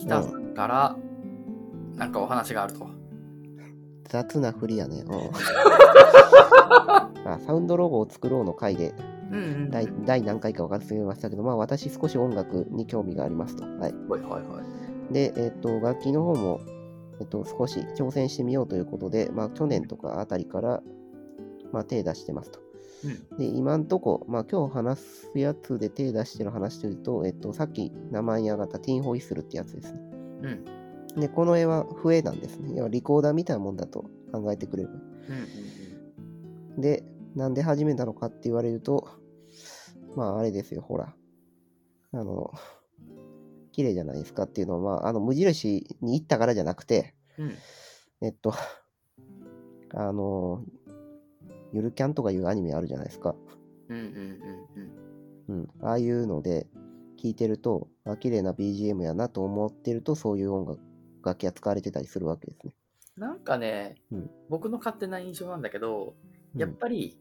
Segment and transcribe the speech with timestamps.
[0.00, 0.96] 北さんから
[1.96, 2.88] なんかお話があると。
[4.08, 5.04] 雑な振りやね。
[5.06, 5.30] うん
[7.26, 8.94] あサウンドロゴを作ろうの回で
[9.30, 13.64] うんうんうん第第何回か分かってましたけど、まあ私少し音楽に興味がありますと。
[13.64, 13.74] はい。
[13.78, 14.38] はいはいは
[15.10, 15.12] い。
[15.12, 16.60] で、えっ、と、楽器の方も、
[17.20, 20.82] えっ、と、少し挑戦してみようということで、まあ去年とかあたりから、
[21.72, 22.60] まあ手出してますと。
[23.04, 30.00] うんで、今んとこ、まあ今日話すやつで手出してる話というと、えっ、と、さっき名前に上がったティーンホイッスルってやつですね。
[30.42, 30.80] うん
[31.20, 32.74] で、この絵は笛なんですね。
[32.76, 34.90] 要はリコーダーみたいなもんだと考えてくれる。
[34.90, 39.08] うんうんで、なんで始めたのかって言われると、
[40.16, 41.14] まああれですよ、ほら。
[42.12, 42.52] あの、
[43.72, 47.54] 綺麗じゃないですかっていうのは、まあ、あの、無印に行ったからじゃなくて、うんうん
[48.22, 48.52] えっと、
[49.94, 50.64] あの、
[51.72, 53.34] ゆるキャンとかいうアニメあるじゃないですか。
[53.88, 54.04] うんうん
[55.48, 55.68] うんうん。
[55.82, 56.66] ああいうので、
[57.16, 60.80] 聴いてると、あ、綺麗な BGM やなと思ってると、そういう音楽、
[61.24, 62.74] 楽器が使われてたりするわけですね。
[63.16, 66.14] なんかね、うん僕の勝手な印象なんだけど、
[66.54, 67.16] うんやっぱり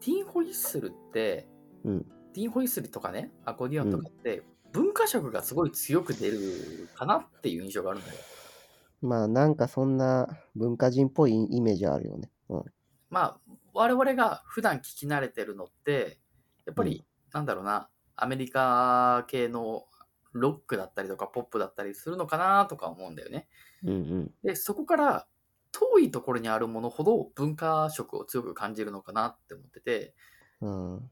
[0.00, 1.48] ティーンホイッスルって、
[1.84, 8.14] うんティーンホイッスルとかね、アコーディオンとかって、文化色がすごい強く出るかなっていう印象があるんだよ。
[9.02, 12.30] まあ、なんかそんな文化人っぽいイメージあるよね。
[12.48, 12.64] うん。
[13.10, 13.38] まあ、
[13.72, 16.20] 我々が普段聞き慣れてるのって、
[16.66, 19.86] やっぱり、なんだろうな、アメリカ系の
[20.32, 23.48] ロックだったりとかポップだったりするのかなとか思うんだよね。
[23.82, 24.34] うんうん。
[24.42, 25.28] で、そこから
[25.72, 30.14] 遠いところにあるものほど文化色を強く感じるのかなって思ってて、
[30.60, 31.10] うん。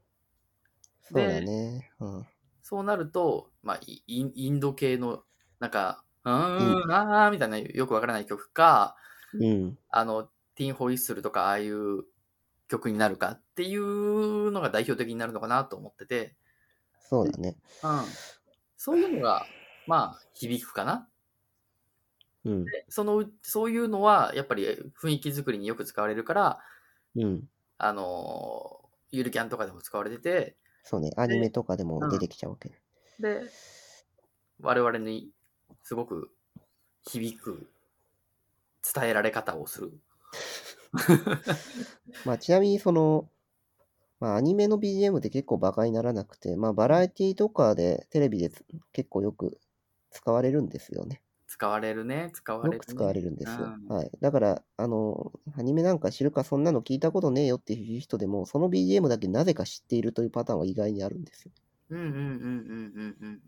[1.02, 1.90] そうだね。
[2.00, 2.26] うん。
[2.62, 5.24] そうなると、まあ、イインインド系の、
[5.58, 8.96] なんか、うーん、あーみたいなよくわからない曲か、
[9.32, 9.78] うん。
[9.90, 10.24] あの、
[10.54, 12.04] ティーンホイッスルとかああいう
[12.70, 16.36] 曲になるかっていうのが代表的になるのかなと思ってて、
[16.98, 17.56] そうだね。
[17.82, 18.18] うん。
[18.76, 19.50] そういうのが、
[19.86, 21.10] まあ、響くかな。
[22.44, 22.72] うん。
[22.72, 24.66] でその、そういうのは、やっぱり
[25.00, 26.60] 雰囲気作りによく使われるから、
[27.14, 27.48] うん。
[27.78, 31.08] あのーゆるキャンとかでも使われてて、そうね。
[31.16, 32.82] アニメとかでも出てきちゃうわけね。
[33.18, 33.52] で、
[34.60, 35.32] 我々に
[35.82, 36.32] すごく
[37.04, 37.72] 響く
[38.82, 39.98] 伝えられ方をする。
[42.24, 43.28] まあ、ちなみにその、
[44.20, 49.58] まあ、アニメの BGM って結構バカにならなくて、まあ、バラエティとかで、テレビでつ結構よく
[50.10, 51.22] 使われるんですよね。
[51.46, 52.76] 使われるね、使われる、ね。
[52.76, 53.66] よく使われるんですよ。
[53.88, 54.10] うんはい。
[54.20, 61.52] だから、あの、アニメなんか知るか、そんなの聞いたことねえよっていう人でも、その BGM だけなぜか知っているというパターンは意外にあるんですよ。
[61.88, 62.24] うんうんうんうんう
[63.02, 63.40] んうん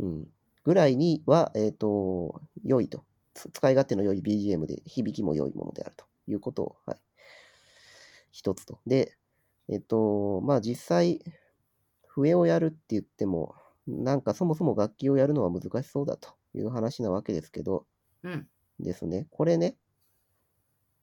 [0.00, 0.06] うん。
[0.06, 0.28] うん。
[0.64, 3.04] ぐらいには、えっ、と、良いと。
[3.34, 7.00] つ使い勝手の良い BGM で、響きも良いものであるということを、はい。
[8.32, 8.80] 一つと。
[8.86, 9.16] で、
[9.68, 11.20] えっ、と、まあ実際、
[12.06, 13.54] 笛をやるって言っても、
[13.86, 17.86] なんかそもそも楽器をやるのは難しそうだという話なわけですけど、
[18.22, 18.48] うん。
[18.78, 19.26] ですね。
[19.30, 19.76] これね、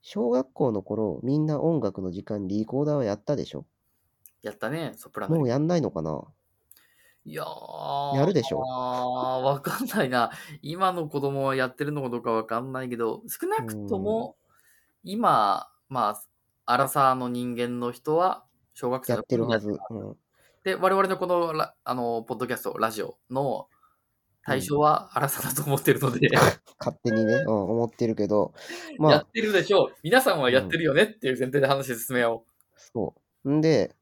[0.01, 3.65] 小学校の頃、みんな音楽の時間、リコーダーはやったでしょ？
[4.41, 5.35] やったね、ソプラノ。
[5.35, 6.23] もうやんないのかな？
[7.25, 8.17] いやー。
[8.17, 8.63] やるでしょ？
[8.65, 10.31] あーわかんないな。
[10.61, 14.37] 今の子供はやってるのかどうかわかんないけど、少なくとも、
[15.03, 16.21] 今、まあ、
[16.65, 18.43] アラサーの人間の人は、
[18.73, 19.69] 小学生のやってるはず。
[19.89, 20.17] うん。
[20.63, 23.67] で、我々のこのラ、あの、ポッドキャスト、ラジオの
[24.43, 26.29] 対象はアラサーだと思ってるので、
[26.79, 28.53] 勝手にね、うん、思ってるけど、
[28.97, 29.11] まあ。
[29.13, 29.95] やっ、てるでしょう。
[30.03, 33.51] 皆さんはやってるよねっていう前提で話進めよそう。
[33.51, 33.95] んで、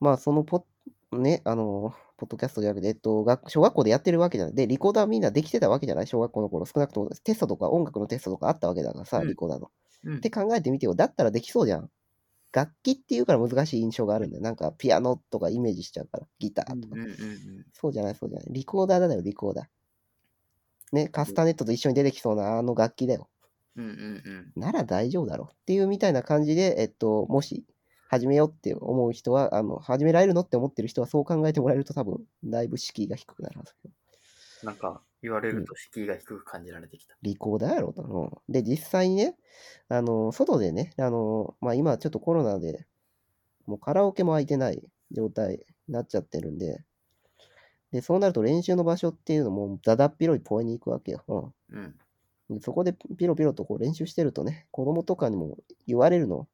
[0.00, 0.66] まあ、そのポ
[1.12, 4.54] ッ、ね、あの、ポッドキャストじゃなくて、えっと、学小学校でやってるわけじゃない。
[4.54, 6.06] で、リコーダーみんなできてたわけじゃない？
[6.06, 6.66] 小学校の頃。
[6.66, 9.70] 少なくともテストとか音楽のテストとかあったわけだからさ、うんリコーダーの。
[10.04, 10.10] う。
[10.10, 10.94] うんって考えてみてよ。
[10.94, 11.90] だったらできそうじゃん。
[12.52, 14.42] 楽器っていうから難しい印象があるんだよ。
[14.42, 16.26] なんか、ピアノとかイメージしちゃうから。
[16.38, 16.94] ギターとか。
[16.94, 17.16] うんうんうん
[17.72, 18.48] そうじゃない、そうじゃない。
[18.50, 19.66] リコーダーだよ、リコーダー。
[20.92, 23.28] ね、カスタネットと一緒に出てきそうなあの楽器だよ。
[23.76, 27.64] うんうんうんなら大丈夫だろうっていうみたいな感じで、えっと、もし
[28.10, 33.92] 始めようって思う人は、あの、始められるのって思ってる人はそう考えてもらえると多分、だいぶ敷居が低くなるはずよ。
[34.62, 37.16] なんか、言われると敷居が低く感じられてきた。
[37.22, 38.02] リコーダーやろと。
[38.02, 39.36] うんで、実際にね、
[39.88, 42.86] あの、外でね、あの、まあ今ちょっとコロナで、
[43.66, 44.82] もうカラオケも空いてない
[45.12, 45.58] 状態
[45.88, 46.84] になっちゃってるんで、
[47.92, 51.24] で、そうなると練習の場所っていうのもだだっ広い公園に行くわけよ。
[51.28, 51.54] うん。
[51.70, 51.98] うん。
[52.50, 56.48] でそこでピロピロとこう練習してるとね、子供とかにも言われるの。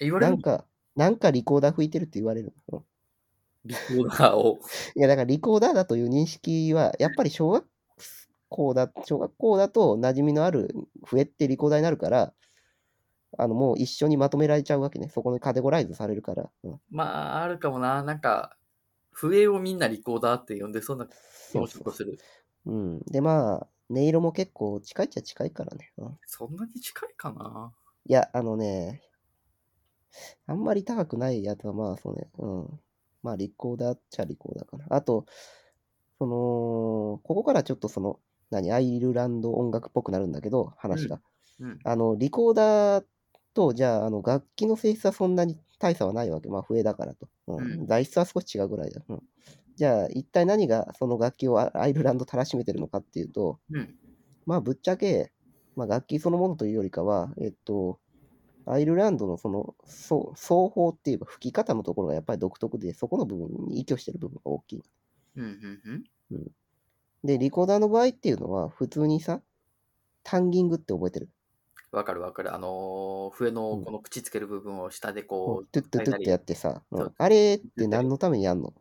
[0.00, 0.66] え、言われるなんか、
[0.98, 2.78] なんかリコーダー吹いてるって言われるの？
[2.78, 2.84] うん
[3.64, 4.60] リコーダーを。
[4.96, 7.66] いや、だからリコーダーだという認識は、やっぱり小学
[8.48, 10.74] 校だ、小学校だと馴染みのある
[11.04, 12.32] 笛ってリコーダーになるから、
[13.36, 15.08] あの、もう一緒にまとめられちゃうわけね。
[15.10, 16.50] そこにカテゴライズされるから。
[16.64, 18.02] うん、まあ、あるかもな。
[18.02, 18.56] なんか、
[19.10, 21.06] 笛をみんなリコーダーって呼んでそうな
[21.52, 22.18] 気もちょっとする。
[22.64, 23.00] うん。
[23.00, 25.92] で、まあ、音色も結構近いっちゃ近いからね。
[25.98, 27.72] うん、そんなに近いかな
[28.06, 29.02] いや、あのね、
[30.46, 32.80] あんまり高くないやつは、まあ、そうね、うん。
[33.22, 34.86] まあ、リコーダーっちゃリコーダーかな。
[34.90, 35.26] あと、
[36.18, 38.20] その、ここからちょっとその、
[38.50, 41.20] 何、アイルランド音楽っぽくなるんだけど、話が。
[41.60, 41.78] うん。
[41.84, 43.04] あの、リコーダー
[43.54, 46.48] と、じゃあ、あの、楽器の性質はそんなに大差はないわけ。
[46.48, 47.28] まあ、笛だからと。
[47.48, 47.86] ううんん。
[47.86, 49.02] 材質は少し違うぐらいだ。
[49.08, 49.22] うん。
[49.76, 53.98] じゃあ、一体何がその楽器をアアイルランドたらしめてるのかっていうと、うん。
[54.46, 55.32] まあ、ぶっちゃけ、
[55.76, 58.00] まあ、楽器そのものというよりかは、えっと、
[58.70, 64.82] アイルランドのその、そう奏法っていうか吹き方のところがやっぱり独特で、そこの部分に依拠してる部分が大きい。
[65.36, 65.44] うん。
[65.44, 66.04] うん。
[66.30, 66.46] うん。
[67.24, 69.42] で、リコーダーの場合っていうのは、普通にさ、
[70.22, 71.30] タンギングって覚えてる？
[71.90, 72.54] わかるわかる。
[72.54, 78.68] あのー、笛のうんこの口つける部分を下でここうトゥットゥトゥってやってさ、うんあれって何のためにやんの？
[78.68, 78.72] っ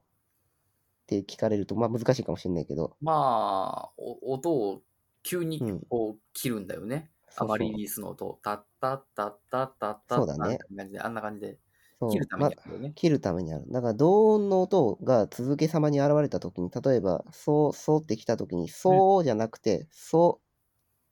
[1.07, 4.83] て聞かれると、まあ難しいかもしれないけど、う、まあ、お音を
[5.23, 7.11] 急にうんこう切るんだよね。
[7.29, 11.59] そうそうアマリリースの音、タッタッタッタッタッタッそうだねみたいな感じで、あんな感じで
[11.99, 12.95] そう切るためまにやるよね。
[12.95, 13.65] 切るためにある。
[13.71, 20.45] だから、同音の音が続けざまに現れたときに、例えば、そう、そうってきたときに、そうじゃなくて、そう、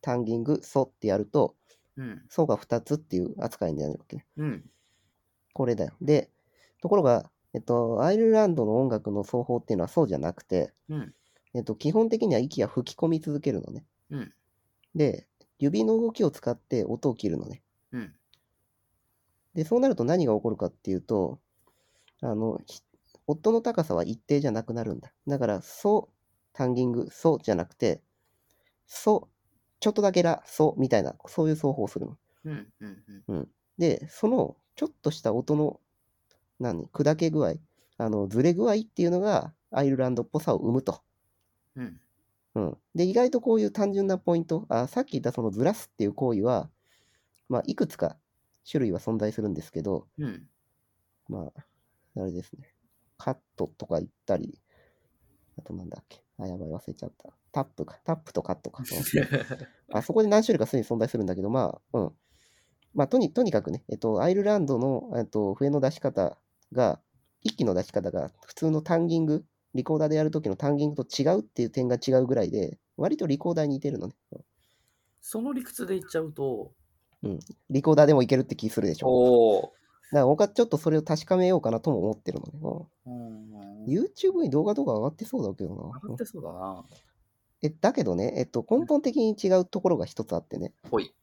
[0.01, 1.57] タンギング、そうってやると、
[1.97, 2.29] うん。
[2.29, 4.27] そうが2つっていう扱いになるわけね。
[4.37, 4.69] うん。
[5.53, 5.95] これだよ。
[6.01, 6.31] で、
[6.81, 11.15] ところが、えっと、アイルランドの音楽の奏法っていうのはそうじゃなくて、うん。
[11.55, 13.85] えっと、基本的には息が吹き込み続けるのね。
[14.09, 14.33] うん。
[14.95, 15.27] で、
[15.59, 17.63] 指の動きを使って音を切るのね。
[17.91, 18.15] うん。
[19.53, 21.39] で、そうなると何が起こるかっていうと、
[22.21, 22.81] あの、ひ
[23.27, 25.13] 音の高さは一定じゃなくなるんだ。
[25.27, 26.09] だから、ソ、
[26.53, 28.01] タンギング、ソじゃなくて、
[28.87, 29.29] ソ、
[29.79, 32.17] ちょっとだけラ、ソみたいな、そういう奏法をするの。
[32.45, 32.73] うん。
[33.27, 33.49] うん。
[33.77, 35.79] で、その、ちょっとした音の、
[36.59, 37.55] 何、砕け具合、
[37.97, 41.01] あの、ずれ具合っていうのが、アイルランドっぽさを生むと。
[41.75, 41.99] うん。
[42.55, 42.77] うん。
[42.95, 46.69] で、意外とこういう単純なポイント、あさっき言ったそのずらすっていう行為は、
[47.49, 48.17] まあ、いくつか
[48.69, 50.47] 種類は存在するんですけど、うん。
[51.27, 52.73] まあ、あれですね。
[53.17, 54.59] カットとか言ったり、
[55.57, 56.23] あとなんだっけ？
[56.37, 57.29] あ、やばい、忘れちゃった。
[57.51, 57.99] タップか。
[58.03, 58.83] タップとカットか。
[58.83, 62.11] うんあそこで何種類かすでに存在するんだけど、まあ、うん。
[62.93, 66.37] まあ、とにとにかくね、えっと、アイルランドの、えっと、笛の出し方
[66.71, 66.99] が、
[67.43, 69.45] 息の出し方が普通のタンギング、
[69.75, 74.13] リコーダーでやるときのタンギングと違うっていう点が違うぐらいで、割とリコーダーに似てるのね。
[75.21, 76.71] その理屈で言っちゃうと、
[77.69, 79.07] リコーダーでもいけるって気するでしょ。
[79.07, 79.61] おお。
[79.61, 79.73] だか
[80.11, 82.87] ら僕はちょっとそれを確かめようかなとも思ってるのね。
[83.05, 83.51] うん。
[83.83, 85.83] うん、YouTube に動画とか上がってそうだけどな。
[85.83, 86.85] うん上がってそうだな。
[87.61, 90.73] えだけどね、えっと、根本的に違うところが一つあってね。
[90.89, 91.13] ほい。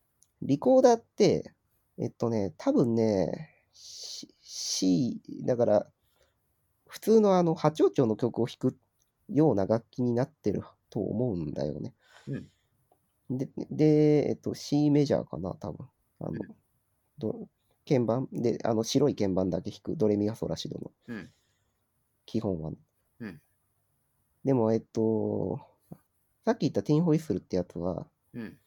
[0.42, 1.54] リコーダーって、
[1.98, 5.86] えっとね、多分ね、C だから、
[6.92, 8.76] 普通のあの、波長長の曲を弾く
[9.30, 11.94] ような楽器になってると思うんだよね。
[13.30, 15.88] で、で、えっと、C メジャーかな、多分。
[16.20, 16.38] あのうん、
[17.16, 17.48] ど
[17.88, 18.28] 鍵盤？
[18.30, 21.30] で、あの、白い鍵盤だけ弾く、ドレミファソラシドのうん。
[22.26, 22.76] 基本はね。
[23.20, 23.40] うん
[24.44, 25.60] でも、えっと、
[26.44, 28.58] さっき言ったティンホイッスルってやつは、うん。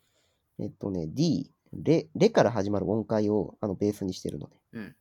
[0.57, 4.55] えっとね、D、レ、レから始まる音階をあのベースにしてるので。
[4.73, 4.95] うん。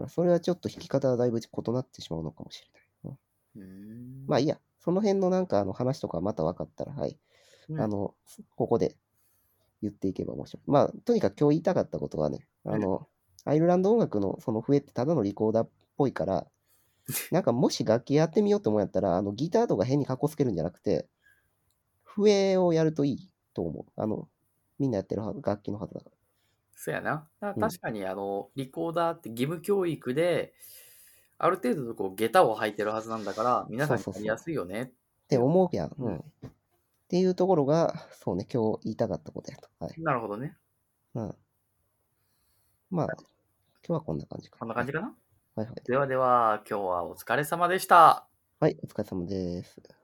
[0.00, 2.68] だからそれはちょっと弾き方はだいぶ異なってしまうのかもしれ
[3.10, 3.18] ない。
[3.56, 4.24] うんうん。
[4.26, 7.18] まあいいや、その辺のなんかあの話とかまた分かったら、はい。
[7.68, 8.14] うんあの、
[8.56, 8.96] ここで
[9.82, 10.70] 言っていけば面白い。
[10.70, 13.06] まあ、とにかく今日言いたかったことはね、あの、
[13.44, 16.46] アイルランド音楽のその笛ってただのリコーダーっぽいから、
[17.30, 21.08] なんかもし楽器やってみようと思うんやったら、あのギターとか変にかっこつけるんじゃなくて、
[22.04, 23.84] 笛をやるといいと思う。
[23.96, 24.28] あの、
[24.78, 26.19] みんなやってる楽器のはずだから。
[26.82, 27.28] そうやな。
[27.42, 30.54] だうん確かに、あの、リコーダーって義務教育で、
[31.36, 34.82] ある程度こう下駄を履いてるはずなんだから、皆さんにやりやすいよね。
[34.84, 34.90] っ
[35.28, 35.94] て思うやん。
[35.98, 36.18] うんうん。
[36.18, 36.22] っ
[37.06, 39.68] ていうところが、そうね、今日言いたかったことやと。
[39.78, 40.02] はい。
[40.02, 40.56] なるほどね。
[41.14, 41.34] うん。
[42.90, 43.26] まあ、今
[43.88, 44.58] 日はこんな感じか。
[44.58, 45.14] こんな感じかな。
[45.56, 45.74] はいはい。
[45.84, 48.26] ではでは、今日はお疲れ様でした。
[48.58, 49.99] はい、お疲れ様です。